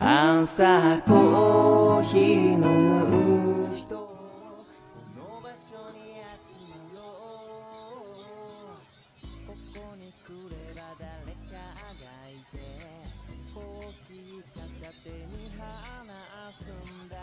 [0.00, 4.06] 朝コーヒー飲む人こ
[5.16, 7.02] の場所に集まろ
[9.44, 11.10] うここに来れば誰
[11.50, 12.62] かがいて
[13.52, 15.66] コーヒー片手に話
[16.54, 17.16] すんだ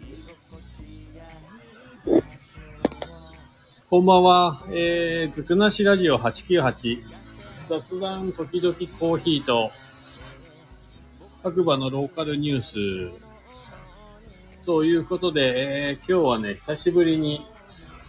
[0.00, 0.80] 居心地
[1.18, 1.20] が
[2.12, 2.22] いい
[3.88, 4.62] こんばんは。
[4.70, 7.04] えー、ずくなしラジオ898。
[7.68, 9.70] 雑談時々コーヒーと、
[11.46, 13.20] 白馬のローカルニュース。
[14.64, 17.40] ということで、えー今日はね、久しぶりに、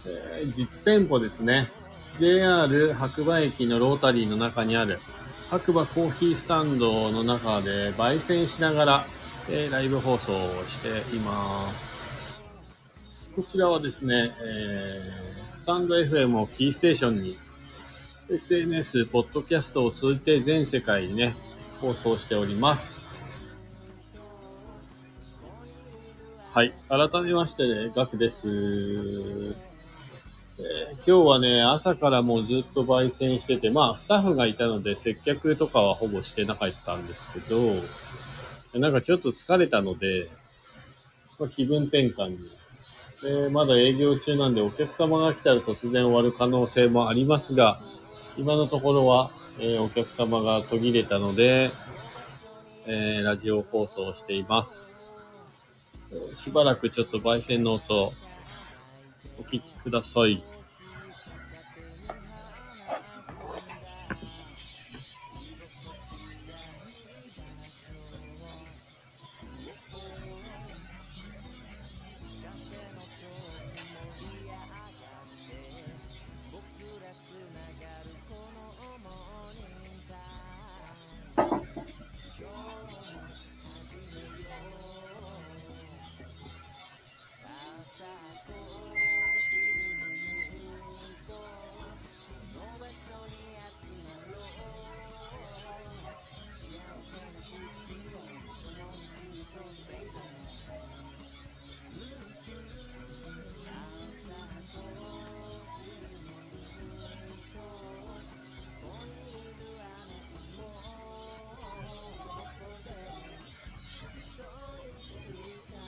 [0.04, 1.68] えー実店舗ですね。
[2.18, 4.98] JR 白馬駅のロータリーの中にある
[5.50, 9.04] 白馬コーヒースタンドの中で焙煎しながら、
[9.48, 12.42] えーライブ放送をしています。
[13.36, 17.36] こちらはですね、えースタンド FM をキーステーションに、
[18.30, 21.36] SNS、ポッドキャストを通じて全世界にね、
[21.80, 23.07] 放送しております。
[26.58, 26.74] はい。
[26.88, 28.48] 改めましてね、ガクです。
[28.48, 29.54] えー
[30.96, 37.76] 今日はね、朝からもうずっと焙煎してて、まあ、スタッフがいたので接客とかはほぼしてなかったんですけど、
[38.74, 40.26] なんかちょっと疲れたので、
[41.38, 42.38] まあ、気分転換に
[43.22, 47.80] でまだ営業中なんでお客様が来たら突然終わる可能性もありますが、
[48.36, 51.70] 今のところは、えーお客様が途切れたので、
[52.86, 55.07] えーラジオ放送をしています。
[56.34, 58.12] しばらくちょっと焙煎の音、
[59.38, 60.42] お聞きください。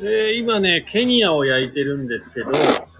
[0.02, 2.52] えー今ね、ケニアを焼いてるんですけど、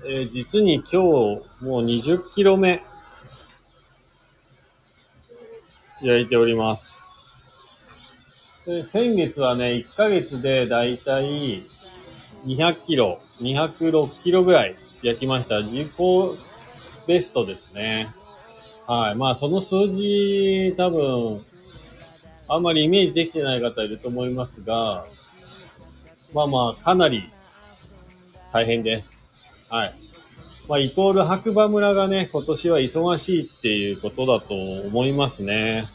[0.05, 2.83] えー実に今日もう20キロ目
[6.03, 7.17] 焼いております。
[8.67, 11.63] で先月はね、1ヶ月でだいたい
[12.45, 15.63] 200キロ、206キロぐらい焼きました。
[15.63, 15.91] 自己
[17.07, 18.09] ベストですね。
[18.87, 19.15] はい。
[19.15, 21.41] まあその数字多分、
[22.47, 25.07] あんまりイメージできてない方いると思いますが、
[26.33, 27.31] まあまあ、かなり
[28.53, 29.21] 大変です。
[29.69, 29.95] はい。
[30.69, 35.89] まあ、イコール白馬村がね、今年は忙しいっていうことだと思いますね。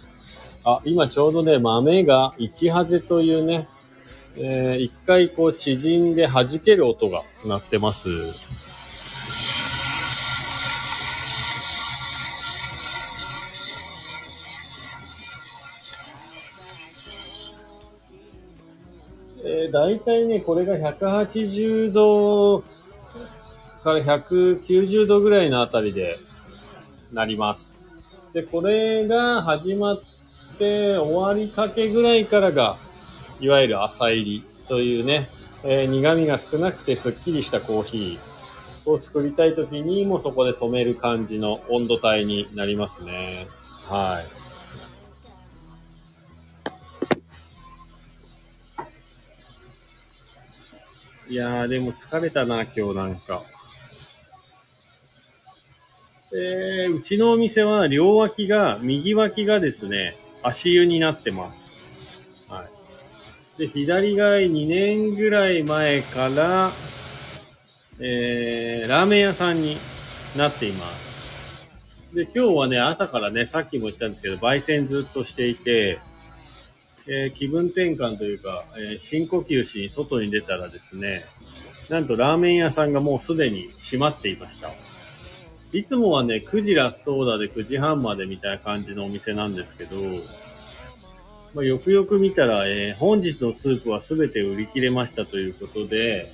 [0.65, 3.67] あ、今ちょうどね、豆が一ハゼというね、
[4.37, 8.09] えー一回こう縮んで弾ける音が鳴ってます。
[19.75, 22.61] 大体ね、これが180度
[23.83, 26.17] から190度ぐらいのあたりで
[27.11, 27.81] なります。
[28.31, 30.01] で、これが始まっ
[30.57, 32.77] て終わりかけぐらいからが、
[33.41, 35.27] いわゆる朝入りというね、
[35.65, 43.45] えー苦味が少なくてすっきりしたコーヒーを作りたいときにもそこで止める感じの温度帯になりますね。
[43.89, 44.44] はい。
[51.27, 53.41] いやー、でも疲れたな、今日なんか。
[56.31, 61.81] えー、うちのお店は両脇が、右脇がですね、足湯になってます。
[62.47, 62.65] は
[63.57, 63.59] い。
[63.59, 66.71] で、左が2年ぐらい前から、
[67.99, 69.77] えー、ラーメン屋さんに
[70.37, 71.65] なっています。
[72.13, 75.99] で、今日はね、朝からね、さっきも言ったんですけど、焙煎ずっとしていて、
[77.07, 81.23] えー気分転換というか、えー深呼吸しに外に出たらですね、
[81.89, 84.69] なんとラーメン屋さんがもうすでに閉まっていました。
[85.71, 89.97] いつもはね、9時ラストオーダーで9時半までみたいな感じのお店なんですけど、
[91.53, 96.31] まあ、よくよく見たら、えー本日のスープは全て売り切れましたということで、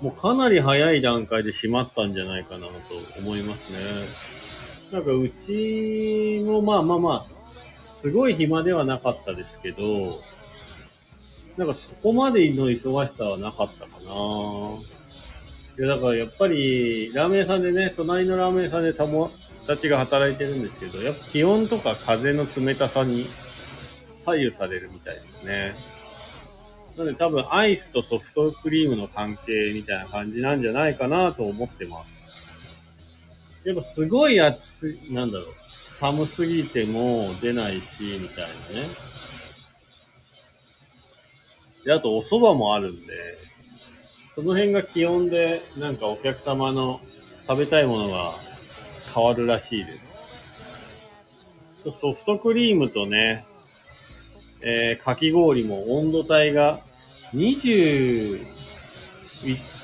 [0.00, 2.72] もうかなり早い段階で閉まったんじゃないかなと
[3.18, 3.78] 思いますね。
[4.92, 7.41] なんかうちもまあまあまあ、
[8.02, 10.20] すごい暇ではなかったですけど、
[11.56, 14.12] なんかそこまでの忙しさはなかったかな。
[15.78, 19.30] いや、だからやっぱり、ラーメン屋さんでね、隣のラーメン屋さんで友
[19.68, 23.26] 達が働いてるんですけど、やっぱ気温とか風の冷たさに
[24.24, 25.74] 左右されるみたいですね。
[26.96, 32.12] なので多分アイスとソフトクリームの関係みたいな感じなんじゃないかなと思ってます。
[33.64, 35.54] やっぱすごい暑い、なんだろう、
[36.02, 38.88] 寒すぎても出ないし、みたいなね。
[41.84, 43.38] で、あとお蕎麦もあるんで、
[44.34, 47.00] その辺が気温で、なんかお客様の
[47.46, 48.32] 食べたいものが
[49.14, 50.12] 変わるらしいです。
[51.84, 53.44] ソフトクリームとね、
[54.60, 56.80] えーかき氷も温度帯が
[57.32, 58.44] 22、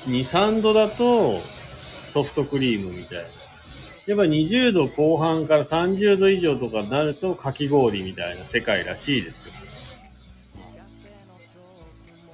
[0.01, 1.39] 3度だと
[2.07, 3.38] ソフトクリームみたいな。
[4.09, 9.53] やっぱ20度後半から30度以上とかになるとかき氷みたいな世界らしいですよ。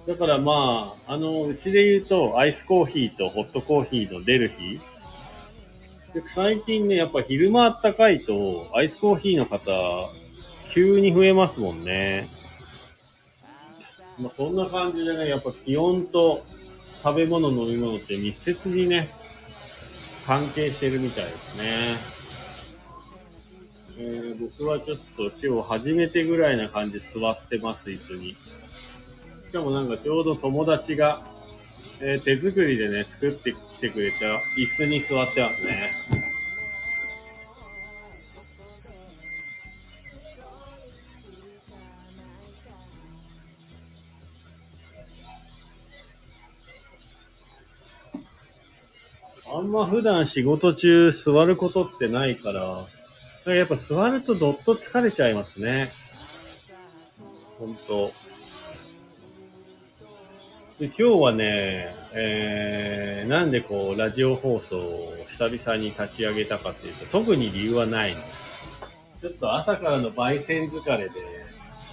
[0.07, 4.80] だからまあ、あの、うちで言うと、アイスコーヒーとホットコーヒーの出る日。
[6.13, 10.10] で最近ね、やっぱ昼間あったかいと、アイスコーヒーの方、
[10.69, 12.30] 急に増えますもんね。
[14.18, 16.45] まあ、そんな感じでね、やっぱ気温と
[17.04, 19.10] 食べ物、飲み物って密接にね、
[20.25, 21.95] 関係してるみたいですね。
[23.98, 28.33] えー僕はちょっと今日初めてぐらいな感じ座ってます、椅子に。
[28.33, 28.38] し
[29.54, 31.22] かもなんかちょうど友達が、
[32.01, 34.18] えー手作りでね、作ってきてくれた
[34.60, 35.92] 椅子に座ってますね。
[49.65, 55.91] んま普段仕事中座ることってないから、やっぱ座るとどっと疲れちゃいますね。
[57.59, 58.12] ほんと。
[60.79, 68.63] で今日はね、えー、なんでこう、ラジオ放送を久々に立ち上げたかっていうと、特に理由はないんです。
[69.21, 71.12] ちょっと朝からの焙煎疲れで、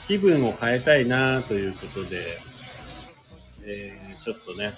[0.09, 2.39] 気分を変えたいなということで、
[3.65, 4.73] えー、ちょっとね、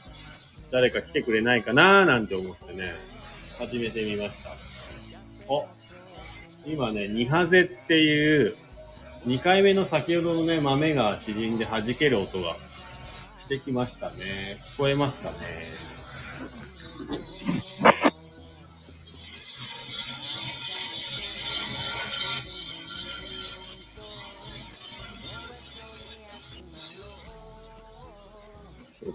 [0.75, 2.95] 誰か来てくれないかななんて思ってね、
[3.61, 4.51] 始めてみました。
[5.47, 5.69] お、
[6.67, 8.57] 今ね、ニハゼっていう、
[9.25, 12.57] 2回目の先ほどのね、豆が縮んで弾ける音が
[13.39, 14.59] してきましたね。
[14.73, 15.37] 聞こえますかね？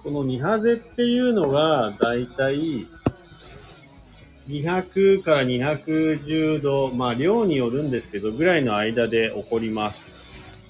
[0.10, 2.88] このニハゼっていうのが、だいたい
[4.48, 10.12] 200から210度、まあ量によるんですけど、ぐらいの間で起こります。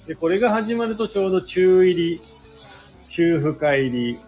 [0.06, 2.20] で、これが始まるとちょうど中入り、
[3.08, 4.18] 中深入り。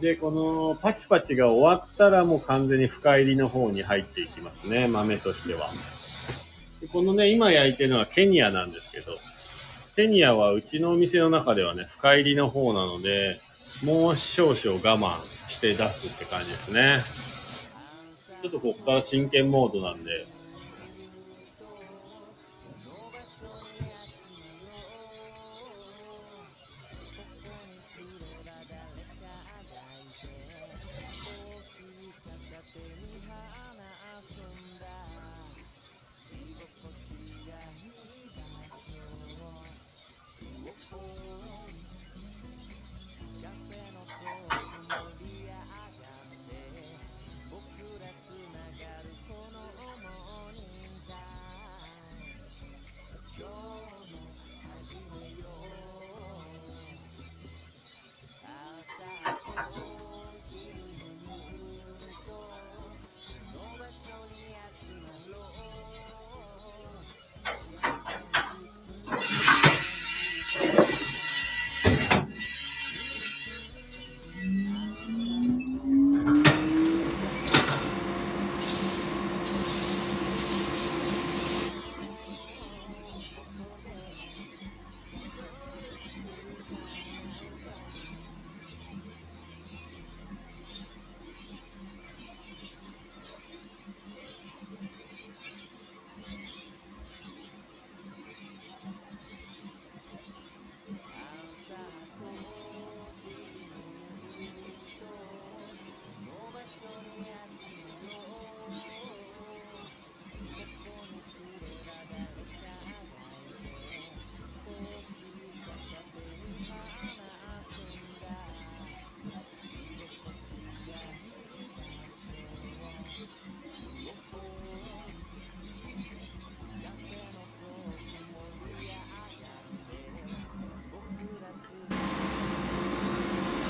[0.00, 5.70] で、このパチパチが終わったらもう完全に深入りの方に入っていきますね、豆としては。
[6.80, 9.18] でこのね、今焼いてるのはケニアなんですけど、
[9.96, 13.40] ケニアはうちのお店の中ではね、深入りの方なので、
[13.82, 17.02] もう少々我慢して出すって感じですね。
[18.42, 20.26] ちょっとここから真剣モードなんで、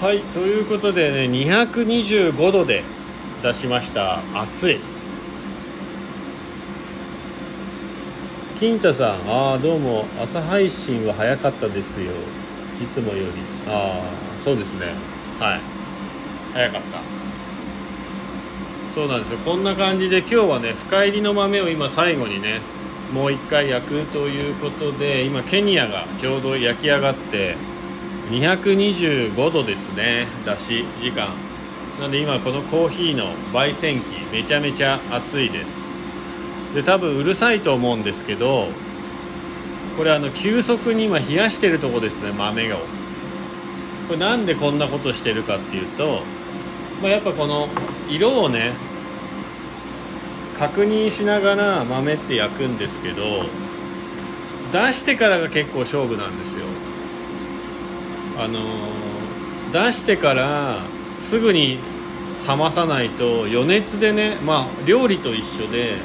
[0.04, 2.84] はいということでね225度で
[3.42, 4.20] 出しました。
[4.34, 4.78] 熱い。
[8.60, 10.04] 金太さんああどうも。
[10.22, 12.12] 朝配信は早かったですよ。
[12.82, 13.30] いつもより。
[13.66, 14.88] ああそうですね。
[15.40, 15.60] はい。
[16.52, 16.98] 早かった。
[18.94, 19.38] そうなんですよ。
[19.38, 22.60] こんな感じで今日はね深入りの豆を今最後にね
[23.14, 27.56] もう一回焼くということで今ケニアがちょうど焼き上がって
[28.30, 31.28] 225度ですねだし時間。
[32.00, 35.84] なんで今このコーヒーの焙煎機めちゃめちゃ熱いです。
[36.74, 38.66] で多分うるさいと思うんですけど
[39.96, 42.78] これあの急速に今冷やしてるとこですね豆を。
[44.08, 46.20] これなんでこんなことしてるかっていうと、
[47.00, 47.68] まあ、やっぱこの
[48.10, 48.72] 色をね
[50.58, 53.22] 確認しながら豆って焼くんですけど
[54.72, 56.63] 出してからが結構勝負なんですよ。
[58.38, 60.78] あのー、出してから
[61.20, 61.78] すぐに
[62.46, 65.96] 冷まさないと余熱でねまあ料理と一緒で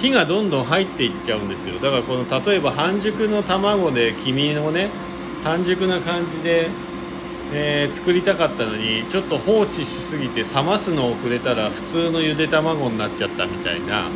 [0.00, 1.74] 火がどんどん入っていっちゃうんですよ。
[1.80, 4.90] だからこの例えば半熟の卵で黄身のね
[5.44, 6.68] 半熟な感じで、
[7.52, 14.08] えー、作りたかったのにちょっと放置しすぎて冷ますの遅れたら普通のゆで卵になっちゃったみたいな、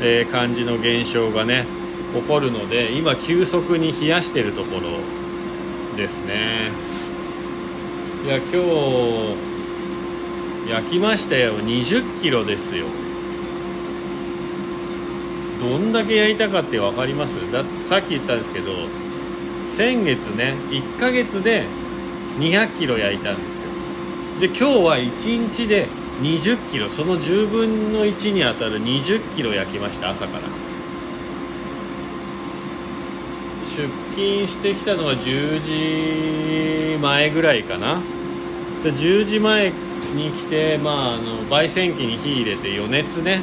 [0.00, 1.66] えー、感じの現象がね
[2.14, 5.23] 起こるので今急速に冷やしてるところ。
[5.96, 6.70] ですね。
[8.24, 9.36] いや今日
[10.70, 11.54] 焼きましたよ。
[11.58, 12.86] 20キロですよ。
[15.60, 17.32] どんだけ焼いたかって分かります？
[17.52, 18.72] ださっき言ったんですけど
[19.68, 21.64] 先月ね1ヶ月で
[22.38, 23.70] 200キロ焼いたんですよ。
[24.40, 25.86] で今日は1日で
[26.22, 26.88] 20キロ。
[26.88, 30.42] その10分の1にあたる20キロ焼きました朝から。
[33.76, 38.00] 出勤してきたのは10時前ぐらいかな。
[38.84, 39.72] 10時前
[40.14, 43.40] に来て、まあ、あの焙煎機に火入れて余熱ね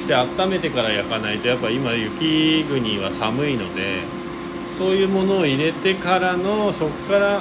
[0.00, 4.00] して温めてから焼かないとやっぱ今雪国は寒いので
[4.76, 7.40] そういうものを入れてからのそこから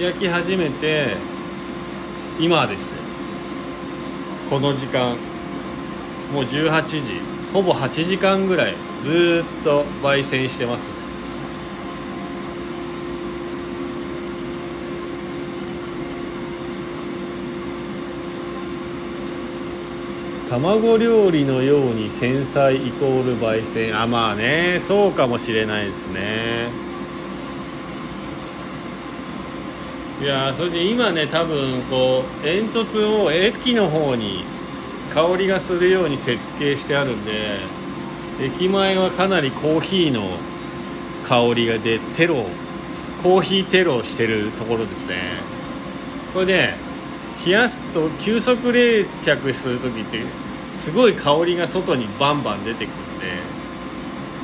[0.00, 1.16] 焼き始めて
[2.40, 2.88] 今です。
[2.88, 2.96] よ
[4.48, 5.16] この時間
[6.32, 7.20] もう18時
[7.52, 10.97] ほぼ8時間ぐらいずっと焙煎してます。
[20.50, 24.00] 卵料理のように繊細イコール焙煎。
[24.00, 26.68] あまあねそうかもしれないですね。
[30.22, 34.42] いやそれで今ね多分こう煙突を駅の方に
[35.14, 37.58] 香りがするように設計してあるんで
[38.40, 40.28] 駅前はかなりコーヒーの
[41.28, 42.46] 香りが出テロ
[43.22, 45.18] コーヒーテロをしてるところですね。
[46.32, 46.87] これで
[47.44, 50.22] 冷やすと急速冷却する時って
[50.84, 53.26] すごい香りが外にバンバン出てくるんで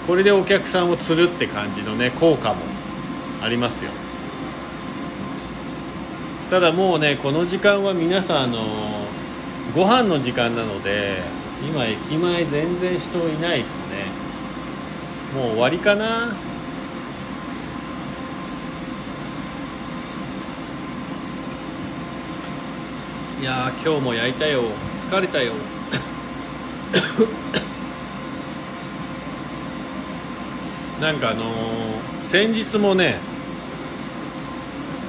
[0.06, 2.62] これでお客さんを釣るって感じのね効果も
[3.42, 3.90] ありますよ。
[6.50, 8.58] ただもうねこの時間は皆さんあの
[9.74, 11.22] ご飯の時間なので
[11.62, 14.06] 今駅前全然人いないですね。
[15.34, 16.32] もう終わりかな？
[23.44, 24.62] いや今日も焼いたよ。
[25.10, 25.52] 疲れたよ。
[30.98, 31.46] なんかあのー、
[32.26, 33.18] 先日もね、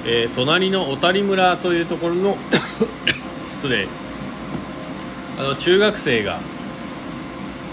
[0.06, 2.38] えー、隣の小谷村というところの
[3.56, 3.88] 失礼。
[5.40, 6.42] あの中学生が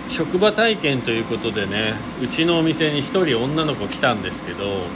[0.08, 4.86] 職場体験ということでねうちのお店に1人女の子来たんですけど、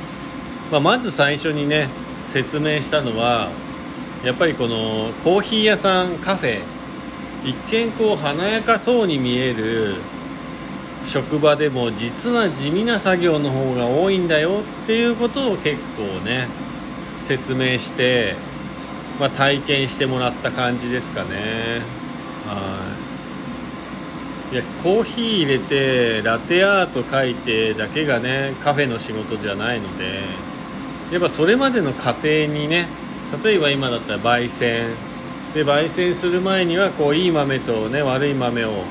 [0.70, 1.88] まあ、まず最初にね
[2.28, 3.48] 説明したのは
[4.24, 6.60] やっぱりこのコーヒー屋さんカフェ
[7.44, 9.96] 一見こう華やかそうに見える
[11.06, 16.48] 職場でも実は地味な作業の方が多いんだよっていうことを結構ね
[17.22, 18.34] 説明して、
[19.20, 21.82] まあ、体験してもらった感じですかね。
[22.46, 22.92] は
[24.52, 24.54] い。
[24.54, 30.20] いやコーヒー入れてラテアート書いてだけがねカフェの仕事じゃないので
[31.10, 32.86] やっぱそれまでの過程にね
[33.42, 34.86] 例えば今だったら焙煎。
[35.56, 38.84] で焙煎する前にはこういい豆とね悪い豆を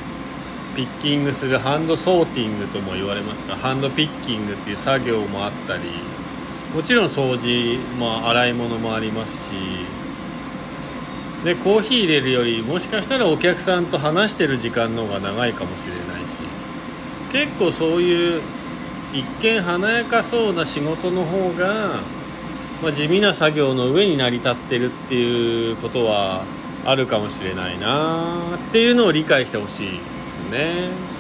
[0.75, 5.83] ピッキングするハンドソーティングとも言われますがハンドピッキングっていう作業もあったり
[6.73, 9.51] もちろん掃除も洗い物もありますし
[11.43, 16.41] でコーヒー入れるよりもしかしたらお客さんと話してる時間の方が長いかもしれないし
[17.31, 18.41] 結構そういう
[19.13, 21.99] 一見華やかそうな仕事の方が
[22.81, 26.43] まあ、地味な作業の上に成り立ってるっていうことは
[26.85, 31.14] あるかもしれないなっていうのを理解してほしいですね。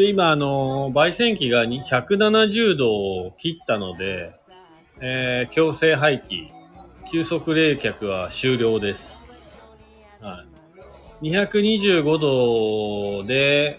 [0.00, 4.32] で、今、あの、焙煎機が170度を切ったので、
[4.98, 6.48] えー、強制廃棄、
[7.10, 9.18] 急速冷却は終了です。
[10.22, 10.46] は
[11.22, 11.30] い。
[11.30, 12.18] 225
[13.20, 13.78] 度で、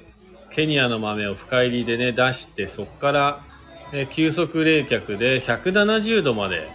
[0.51, 3.39] ケニアの豆を深入りでね、出して、そこから、
[3.91, 6.69] えー、急速冷却で170度まで、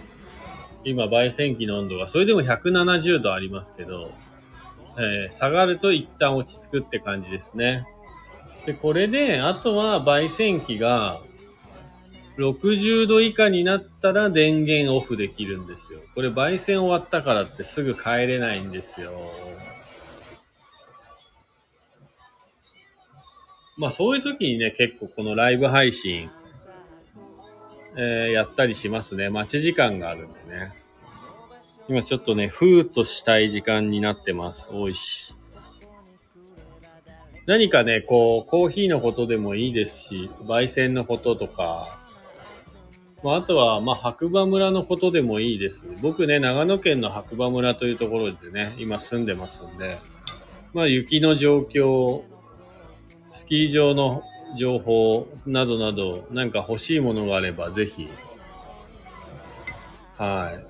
[0.83, 4.11] 今、焙煎機の温度が、それでも170度ありますけど、
[4.97, 7.87] えー、下がると一旦落ち着くって感じですね。
[8.67, 11.21] で、これで、あとは焙煎機が
[12.37, 16.01] 60度以下になったら電源オフできるんですよ。
[16.13, 19.13] これ焙煎終わったからってすぐ帰れないんですよ。
[23.77, 26.29] まあそういう時にね、結構このライブ配信、
[27.95, 29.29] えー、やったりしますね。
[29.29, 30.73] 待ち時間があるんでね。
[31.87, 34.67] 今ちょっとね、ふーっとしたい時間になってます。
[34.73, 35.36] おいし。
[37.47, 41.97] 何かね、こう、コーヒーのことでもいいですし、焙煎のこととか、
[43.23, 45.81] まあ、あとは、まあ、白馬村のことでもいいです。
[46.01, 49.97] 僕ね、長野県の白馬村というところでね、今住んでますんで、
[50.73, 52.23] まあ、雪の状況、
[53.33, 54.23] スキー場の
[54.57, 58.09] 情報などなど、なんか欲しいものがあれば、ぜひ、
[60.17, 60.65] はい。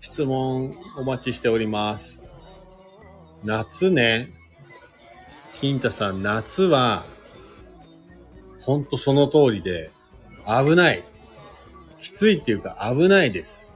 [0.00, 2.20] 質問お待ちしております。
[3.44, 4.30] 夏ね、
[5.60, 7.04] ヒンタさん、夏は、
[8.60, 9.90] ほんとその通りで、
[10.46, 11.04] 危ない。
[12.00, 13.66] きついっていうか危ないです。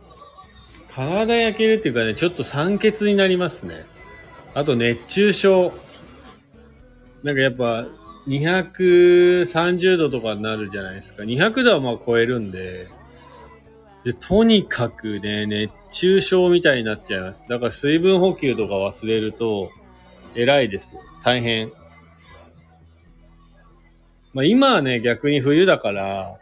[0.94, 3.84] 体焼けるっていうかね、ちょっと酸欠になりますね。
[4.54, 5.72] あと熱中症。
[7.22, 7.86] なんかやっぱ、
[8.26, 11.22] 230度とかになるじゃないですか。
[11.22, 12.88] 200度はまあ超えるんで、
[14.04, 17.48] で、とにかくね、熱中症みたいになっちゃいます。
[17.48, 19.70] だから水分補給とか忘れると、
[20.34, 20.96] 偉いです。
[21.22, 21.72] 大変。
[24.32, 26.38] まあ今はね、逆に冬だから、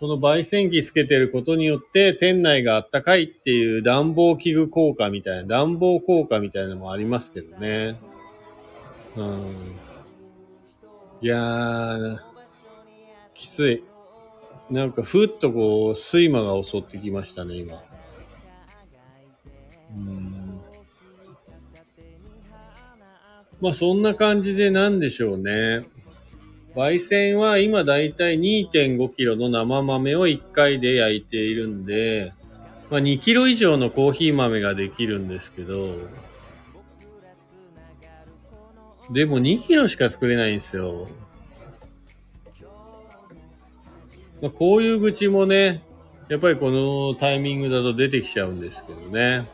[0.00, 7.96] この焙煎機つけてることによって店内があったかいっていう暖房器具効果みたいな、暖房効果みたいなのもありますけどね。
[9.16, 9.76] うん。
[11.20, 12.18] いやー、
[13.34, 13.84] きつい。
[14.70, 17.80] なんかふっとこう、睡魔が襲ってきましたね、今。
[19.94, 20.41] うん。
[23.62, 25.86] まあそんな感じでなんでしょうね。
[26.74, 32.32] 焙煎は今だいたい2.5キロの生豆を1回で焼いているんで、
[32.90, 35.94] まあ、2キロ以上のコーヒー豆ができるんですけど、
[39.12, 41.06] でも2キロしか作れないんですよ。
[44.40, 45.82] まあ、こういう愚痴もね、
[46.28, 49.46] やっぱりこのタイミングだと出てきちゃうんですけどね。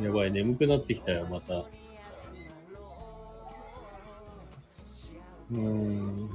[0.00, 1.54] やばい、眠くなってきたよ、また。
[1.54, 6.30] うーん。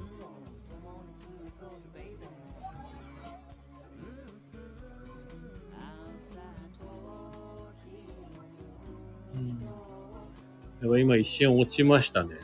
[10.82, 12.36] やっぱ今一瞬落ちましたね。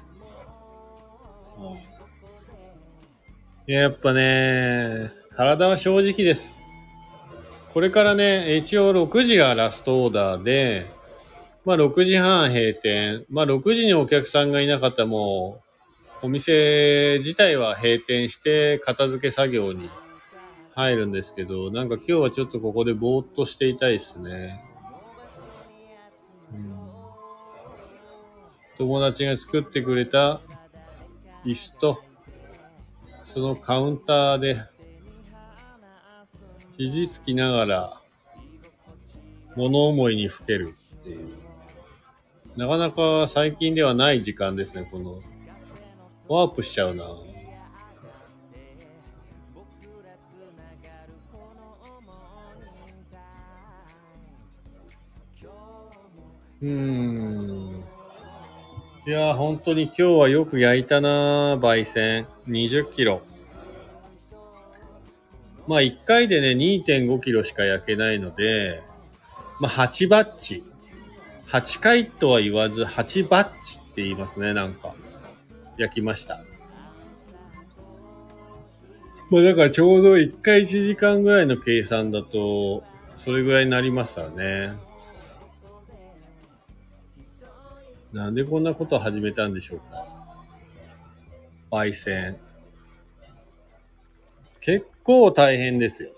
[3.68, 6.62] いや、やっぱね、体は正直です。
[7.74, 10.86] これからね、一応6時がラストオーダーで、
[11.66, 13.26] まあ6時半閉店。
[13.30, 15.62] まあ6時にお客さんがいなかったらも
[16.22, 19.90] うお店自体は閉店して片付け作業に
[20.76, 24.64] 入るんですけど、なんか今日はちょっとここでぼーっとしていたいですね。
[26.52, 26.76] うん、
[28.78, 30.42] 友達が作ってくれた
[31.46, 32.04] 椅子と、
[33.26, 34.64] そのカウンターで、
[36.78, 38.02] 肘つきながら、
[39.56, 41.43] 物思いにふけるっていう。
[42.56, 45.20] なかなか最近ではない時間ですね、この
[46.28, 47.06] ワープしちゃうな。
[56.62, 57.84] うーん。
[59.06, 62.26] いや本当に今日はよく焼いたな焙煎。
[62.48, 63.22] 20キロ。
[65.68, 68.82] まあ1回でね、2.5キロしか焼けないので、
[69.60, 70.64] まあ8バッチ。
[71.54, 74.96] 8回とは言わず8バッチって言いますね、なんか。
[75.78, 76.42] 焼きました。
[79.30, 82.84] まあだからちょうど1回1時間ぐらいの計算だと、
[83.18, 84.72] それぐらいになりますわね。
[88.12, 90.08] なんでこんなことを始めたんでしょうか。
[91.70, 92.36] 焙煎。
[94.60, 96.10] 結構大変ですよ。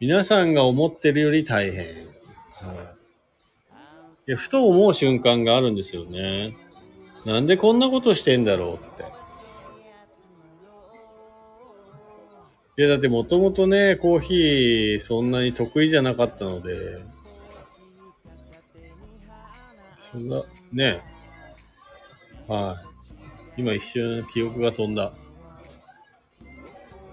[0.00, 1.86] 皆さんが思ってるより大変。
[1.86, 2.94] は
[4.28, 6.56] い、ふと思う瞬間があるんですよね。
[7.24, 9.18] なんでこんなことしてんだろうって。
[12.78, 17.00] いや、だってもともとね、コーヒーそんなに得意じゃなかったので、
[20.12, 21.02] そんな、ね。
[22.46, 22.76] は
[23.56, 23.60] い。
[23.60, 25.12] 今一瞬記憶が飛んだ。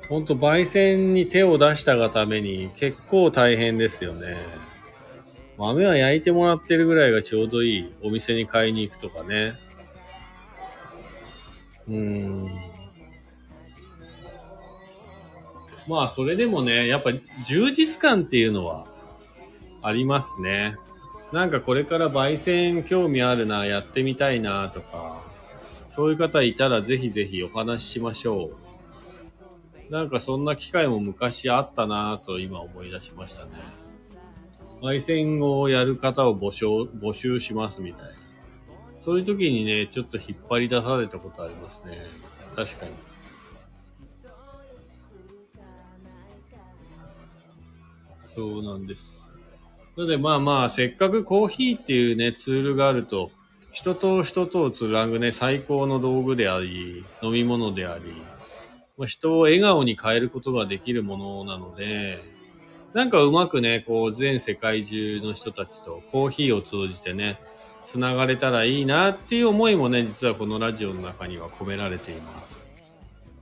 [0.09, 4.37] ほんと焙煎に手を出したがために結構大変ですよね。
[5.57, 7.93] 豆は焼いてもらってるぐらいがちょうどいい。
[8.03, 9.55] お店に買いに行くとかね。
[11.87, 12.49] うーん。
[15.87, 17.11] まあ、それでもね、やっぱ
[17.47, 18.87] 充実感っていうのは
[19.81, 20.75] ありますね。
[21.31, 25.21] なんかこれから焙煎興味あるな、やってみたいなとか、
[25.95, 28.64] そういう方いたらぜひぜひお話ししましょう。
[29.89, 33.51] なんかそんな機会も昔あったなぁと今思い出しましたね。
[34.81, 38.09] 焙煎をやる方を募集、募集しますみたいな。
[39.03, 41.97] そういう時にね、ちょっと引っ張り出されたことありますね。
[42.55, 42.91] 確かに。
[48.27, 49.23] そうなんです。
[49.95, 53.31] なのでまあまあ、せっかくコーヒーっていうね、ツールがあると、
[53.71, 58.03] 人と人とをつなぐね、最高の道具であり、飲み物であり、
[58.97, 62.19] ま、人を笑顔に変えることができるものなので、
[62.93, 67.37] なんかうまくね、こう全世界中の人たちとコーヒーを通じてね、
[67.85, 72.65] つながれたらいいなっていう思いもね、実はこのラジオの中には込められています。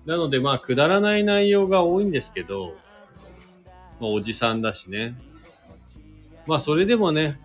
[0.06, 2.76] なのでまあ、くだらない内容が多いんですけど、
[4.00, 5.16] まあ、おじさんだしね。
[6.46, 7.40] まあ、それでもね、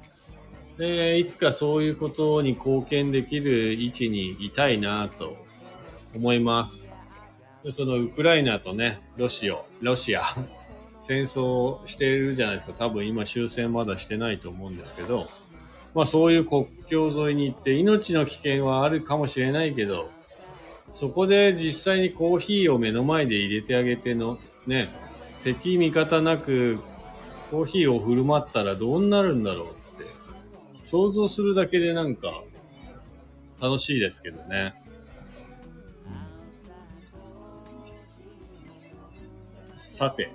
[0.81, 5.37] えいつかそういうことに貢献できる位置にいたいなと
[6.15, 6.88] 思います。
[7.65, 10.25] でそのウクライナとね、ロシア、ロシア、
[11.01, 12.75] 戦争してるじゃないですか。
[12.79, 15.29] 多分今終戦まだしてないと思うんですけど、
[15.95, 20.11] まあそういう国境沿いに行って命の危険はあるかもしれないけど、
[20.93, 24.89] そこで実際にコーヒーを目の前で入れてあげての、ね、
[25.45, 26.79] 敵味方なく
[27.51, 30.11] コーヒーを振る舞ったらどうなるんだろうって、
[30.85, 32.43] 想像するだけでなんか
[33.61, 34.75] 楽しいですけどね。
[39.99, 40.31] さて、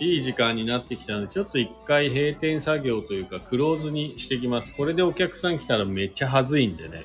[0.00, 4.74] いい時間になってきたので、ちょっと一回閉店作業というか、クローズにしてきます。
[4.74, 7.04] これでお客さん来たらめっちゃはずいんでね。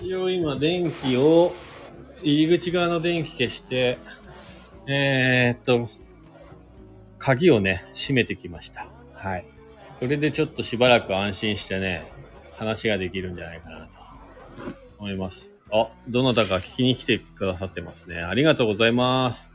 [0.00, 1.52] 一応今電気を、
[2.22, 3.98] 入り口側の電気消して、
[4.86, 5.88] えー、っと、
[7.18, 8.86] 鍵をね、閉めてきました。
[9.14, 9.44] はい。
[9.98, 12.04] これでちょっとしばらく安心してね、
[12.56, 13.90] 話ができるんじゃないかなと
[14.98, 15.50] 思います。
[15.72, 18.20] あ、どなたか聞きに来てくださってますね。
[18.20, 19.48] ありがとうございます。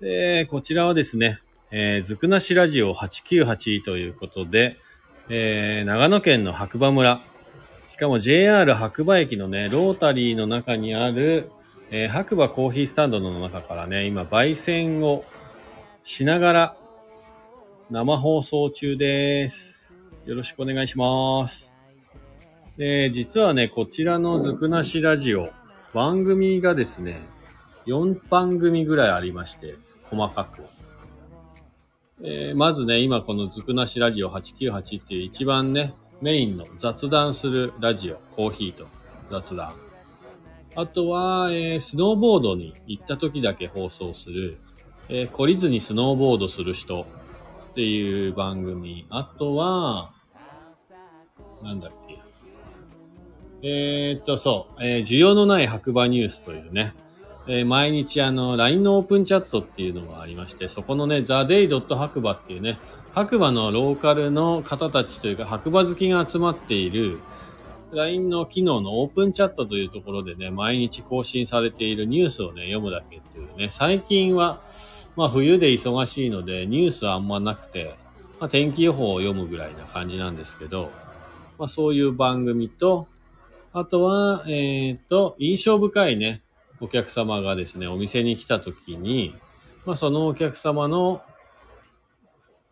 [0.00, 4.76] で、こちらはですね、えー、ずくなしラジオ898ということで、
[5.30, 7.20] えー、長野県の白馬村、
[7.98, 11.50] かも JR 白馬駅のね、ロータリーの中にある、
[11.90, 15.24] えー白馬コーヒースタンドの中からね、今、焙煎を
[16.04, 16.76] しながら
[17.90, 19.90] 生放送中です。
[20.26, 21.72] よろしくお願いします。
[22.76, 25.48] で、実はね、こちらのずくなしラジオ、
[25.92, 27.26] 番組がですね、
[27.86, 30.62] 4番組ぐらいありまして、細かく。
[32.22, 38.86] えーまずね、今このずくなしラジオ898っていう一番ね、メインの雑談するラジオ、コーヒーと
[39.30, 39.72] 雑談。
[40.74, 44.58] あとは、えースノーボードに行った時だけ放送する、
[45.08, 47.06] えー懲りずにスノーボードする人
[47.70, 49.06] っていう番組。
[49.10, 50.10] あとは、
[51.62, 52.18] なんだっけ。
[53.62, 56.94] えーっと、そう、えー需要のない白馬ニュースというね、
[57.46, 61.68] えー毎日あの、LINE のオープンチャットっていうのがありまして、そこのね、theday.
[61.96, 62.78] 白馬っていうね、
[63.14, 67.18] 白馬のローカルの方たちというか、白馬好きが集まっている、
[67.92, 74.60] LINE の機能のオープンチャットというところでね、毎日更新されているニュースをね、読むだけっていうね、最近は、
[75.16, 77.94] まあ冬で忙しいので、ニュースはあんまなくて、
[78.40, 80.90] まあ天気予報を読むぐらいな感じなんですけど、
[81.58, 83.08] まあそういう番組と、
[83.72, 86.42] あとは、えっ、と、印象深いね、
[86.80, 89.34] お客様がですね、お店に来た時に、
[89.86, 91.22] まあそのお客様の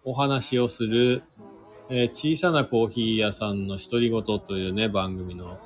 [0.07, 1.25] お話をする、
[1.91, 5.59] えー小さなコーヒー屋さんの独り言というね、番組の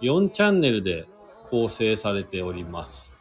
[0.00, 1.06] 4チャンネルで
[1.50, 3.14] 構成されております。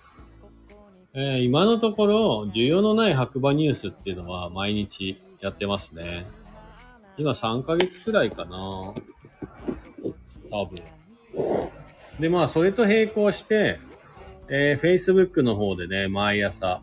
[1.14, 6.26] えー今のところ、需要のない白馬ニュースっていうのは毎日やってますね。
[7.18, 8.94] 今3ヶ月くらいかな
[10.50, 10.82] 多分。
[12.18, 13.78] で、まあ、それと並行して、
[14.48, 16.82] えー Facebook の方でね、毎朝、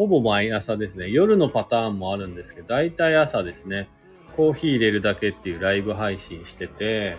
[0.00, 3.86] ほぼ毎朝ですね、夜のパターンもあるんですけど、だいたい朝ですね、
[4.34, 7.18] コーヒー入れるだけっていうライブ配信してて、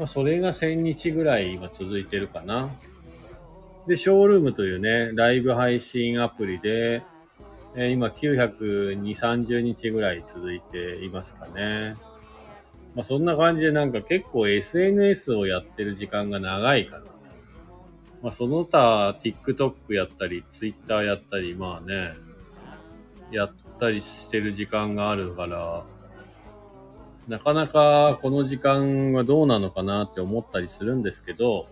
[0.00, 2.70] まあ、それが1000日ぐらい今続いてるかな。
[3.86, 7.04] で、ショールームというね、ライブ配信アプリで、
[7.76, 11.94] えー今920、30日ぐらい続いていますかね。
[12.96, 17.04] まあそんな感じでなんか結構 SNS をやってる時間が長いかな。
[18.22, 22.14] まあその他 TikTok やったり、Twitter やったり、まあね、
[23.30, 25.84] やったりしてる時間があるから、
[27.28, 31.66] なかなかこの時間はどうなのかなって思ったりするんですけど、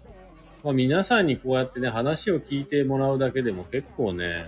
[0.63, 4.47] まあ皆さんにこうやってね、話を聞いてもらうだけでも結構ね、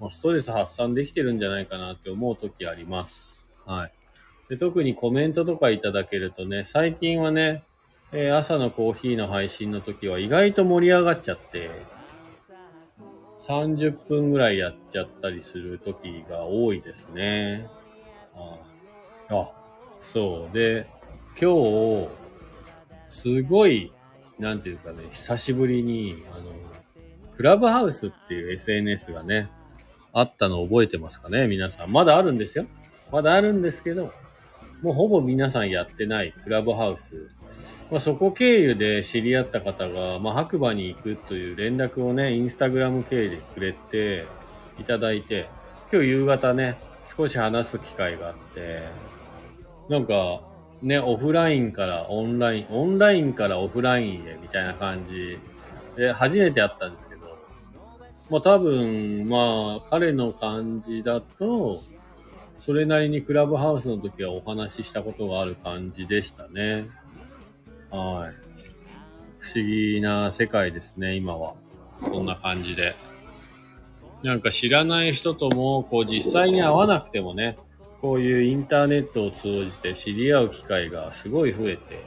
[0.00, 3.40] まあストレス発散できてるんじゃないかなって思う時あります。
[3.64, 3.92] はい。
[4.48, 7.62] で特にコメントとかいただけるとね、最近はね、
[8.12, 11.70] えー朝のコーヒーの配信の時は意外と盛り上がっちゃって、
[13.40, 17.68] 30分ぐらいやっちゃったりする時が多いですね。
[18.34, 18.58] あ
[19.30, 19.50] あ、
[20.00, 20.54] そう。
[20.54, 20.86] で、
[21.40, 22.08] 今日、
[23.04, 23.92] すごい、
[24.38, 26.44] なんていうんですかね、久しぶりに、あの、
[27.36, 29.50] クラブハウスっていう SNS がね、
[30.12, 31.92] あったの覚えてますかね皆さん。
[31.92, 32.66] まだあるんですよ。
[33.12, 34.12] まだあるんですけど、
[34.82, 37.30] もうほぼ皆さんやってないクラブハウス。
[37.90, 44.26] まあ、そこ経由で知り合った方が、まあ、白馬に行くという連絡をね、インスタグラム経由でくれて
[44.80, 45.48] いただいて、
[45.92, 48.82] 今日夕方ね、少し話す機会があって、
[49.88, 50.40] なんか、
[50.82, 55.38] ね、オフラインからオンライン、オンラインからオフラインへみたいな感じ
[55.96, 57.38] で、初めて会ったんですけど、
[58.30, 61.80] まあ多分、まあ彼の感じだと、
[62.58, 66.86] それなりにクラブハウスの時はお話ししたことがある感じでしたね。
[67.96, 68.34] はい。
[69.38, 71.54] 不思議な世界ですね、今は。
[72.00, 72.94] そんな感じで。
[74.22, 77.56] なんか知らない人とも、こう実際に会わなくてもね、
[78.00, 82.02] こういうインターネットを通じて知り合う機会がすごい増えて、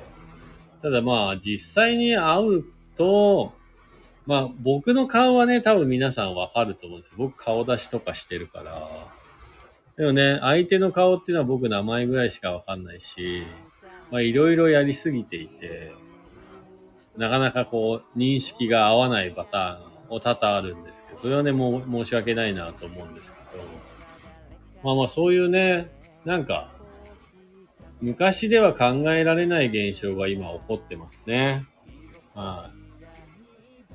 [0.81, 2.63] ただまあ実際に会う
[2.95, 3.53] と、
[4.25, 7.15] まあ僕の顔はね、多分皆さんわかると思うんですよ。
[7.17, 8.87] 僕顔出しとかしてるから。
[9.97, 13.43] でもね、相手の顔っていうのは僕名前ぐらいしかわかんないし、
[14.11, 15.91] まあいろいろやりすぎていて、
[17.17, 23.63] なかなかこう認識が合わないパターンを多々あるんですけど、それはね、もう申し訳ないなと思うんですけど、
[24.83, 25.91] まあまあそういうね、
[26.25, 26.69] なんか、
[28.01, 31.65] 昔では考えられない現象が今起こってますね。
[32.33, 32.71] は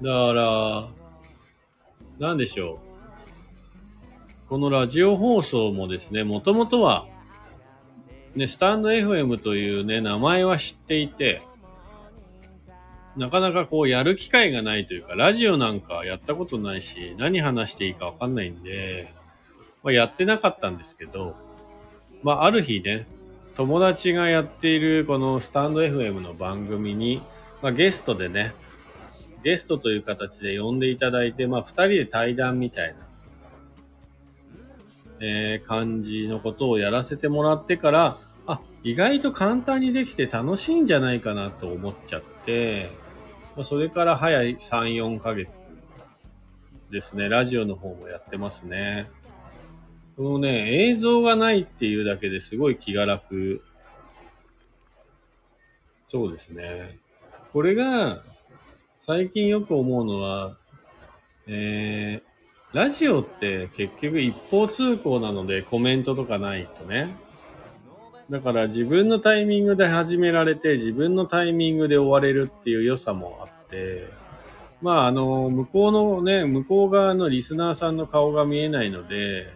[0.00, 0.04] い。
[0.04, 0.88] だから、
[2.18, 2.80] なんでしょ
[4.46, 4.48] う。
[4.48, 7.06] このラジオ放送もですね、もともとは、
[8.36, 11.42] ね、スタンド FM というね、名前は知っていて、
[13.16, 19.12] なかなかこうやる機会がないというか、ラジオなんかやったことないし、何話していいかわかんないんで、
[19.84, 21.36] まあ、やってなかったんですけど、
[22.22, 23.06] まあ、ある日ね、
[23.56, 27.22] 友達がやっているこのスタンド FM の番組に、
[27.62, 28.52] まあ、ゲストでね、
[29.44, 33.06] ゲストという形で呼んでいただいて、まあ、二人で対談みたいな、
[35.26, 42.90] えー感じのことをやらせてもらってから、あ、意外と簡単にできて楽しいんじゃないかなと思っちゃって、
[43.56, 45.62] まそれから早い3、4ヶ月
[46.90, 49.08] ですね、ラジオの方もやってますね。
[50.16, 53.62] このね、映像がないっていうだけですごい気が楽。
[56.06, 56.98] そうですね。
[57.54, 58.22] これが、
[58.98, 60.56] 最近よく思うのは、
[61.46, 62.33] えー、
[62.74, 67.08] ラジオって結局一方通行なのでコメントとかないとね。
[68.28, 74.08] だから自分のタイミングで始められて自分のタイミングで終われるっていう良さもあって、
[74.82, 79.46] まああの、向こうのね、向こう側のリスナーさんの顔が見えないので、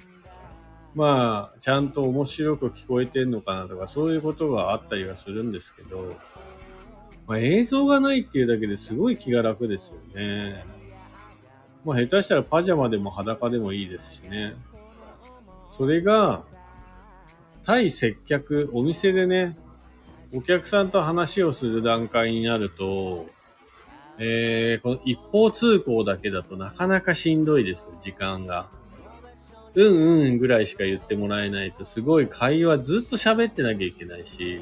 [0.95, 6.15] まあ、ちゃんと面白く聞こえてんのかなとか、そういうことがあったりはするんですけど、
[7.27, 10.78] まあ、映像がないっていうだけですごい気が楽ですよね。
[11.85, 14.55] まあ、下手したらパジャマでも裸でもいいですしね。
[15.71, 16.43] それが、
[17.65, 19.57] 対接客、お店でね、
[20.35, 23.27] お客さんと話をする段階になると、
[24.19, 28.69] えー、この一方通行だけだとなかなかしんどいです、時間が。
[29.75, 34.61] うんうんぐらいしか言ってもらえないと、すごい会話ずっと喋ってなきゃいけないし、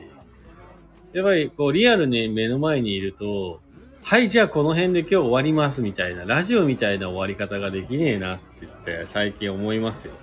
[1.12, 3.60] やっぱりこうリアルに目の前にいると、
[4.08, 10.14] はい、じゃあこの辺で今日終わりますみたいな、ラジオみたいな終わり方ができねえなって言って最近思いますよ。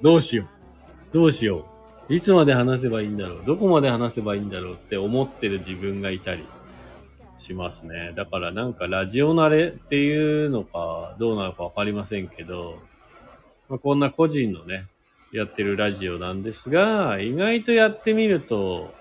[0.00, 1.12] どうしよう。
[1.12, 1.66] どうしよ
[2.08, 2.14] う。
[2.14, 3.42] いつまで話せばいいんだろう。
[3.44, 6.44] どこまで話せばいいんだろうって思ってる自分がいたり
[7.38, 8.12] しますね。
[8.14, 12.78] だからなんかラジオ慣れっていうのかどうなのかわかりませんけど、
[13.68, 14.86] まあ、こんな個人のね、
[15.32, 18.94] やってるラジオなんですが、意外とやってみると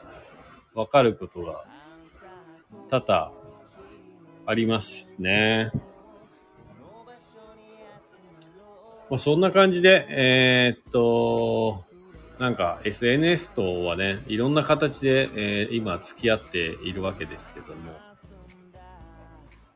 [0.74, 1.64] わかることが
[2.90, 3.37] 多々
[4.48, 5.72] ありますね。
[9.10, 11.84] まあ、そんな感じで、えーっと、
[12.40, 17.92] なんか SNS とはね、いろんな形で、えー今付き合っているわけですけども。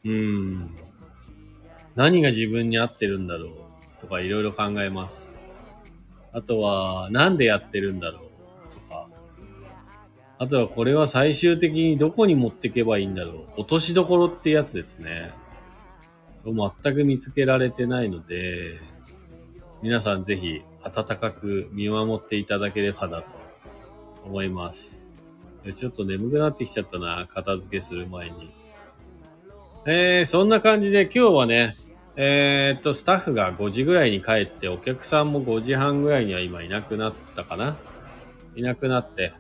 [0.06, 0.76] うん。
[1.96, 5.34] 何が自分に合ってるんだろうとかいろいろ考えます。
[6.32, 8.31] あとは、なんでやってるんだろう。
[10.42, 13.62] あとはこれは最終的にどこに持っていけばいいんだろう。
[13.62, 15.32] 落としどころってやつですね。
[16.44, 18.80] 全く見つけられてないので、
[19.84, 23.26] 皆さんぜひ温かく見守っていただければなと
[24.26, 25.04] 思います。
[25.76, 28.52] ちょっと眠くなってきちゃったな、片付けする前に。
[29.86, 31.76] えー、そんな感じで今日はね、
[32.16, 37.78] えー、っと、スタッフが5時ぐらいに帰って、お客さんも5時半ぐらいには今いなくなったかな
[38.56, 39.34] いなくなって、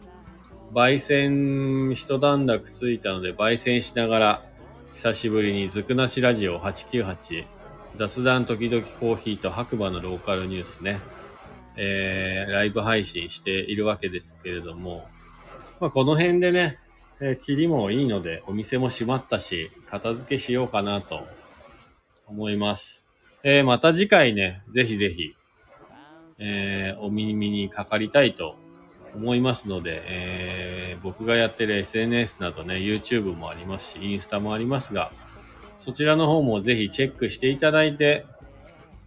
[0.73, 4.45] 焙煎一段落ついたので、焙煎しながら、
[4.95, 7.43] 久しぶりにずくなしラジオ898、
[7.97, 11.01] 雑談時々コーヒーと白馬のローカルニュースね、
[11.75, 15.05] えー、ライブ配信しているわけですけれども、
[15.81, 16.77] まあ、この辺でね、
[17.19, 21.27] えー、切りもいいので、お店も閉まったし、片付けしようかなと
[22.27, 23.03] 思います。
[23.43, 25.35] えー、また次回ね、ぜひぜひ、
[26.39, 28.55] えー、お耳にかかりたいと
[29.15, 35.11] 思いますので、えー、僕がやってる SNS などね、YouTube もありますし、インスタもありますが、
[35.79, 38.25] そちらの方もぜひチェックしていただいて、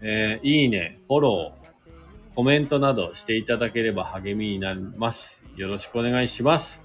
[0.01, 5.43] えー、いいね、フォロー、コメントなどしていただければ励みになります。
[5.57, 6.83] よろしくお願いします。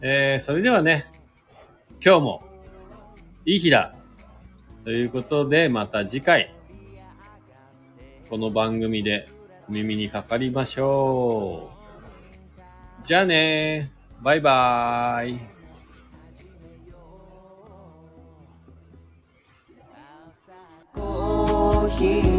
[0.00, 1.06] えー、それではね、
[2.04, 2.42] 今日も
[3.44, 3.94] いい日だ
[4.84, 6.54] ということで、また次回、
[8.30, 9.28] この番組で
[9.68, 11.81] お耳にかかりましょう。
[13.04, 13.90] じゃあね
[14.22, 15.40] バイバーイ。
[20.94, 22.31] コーヒー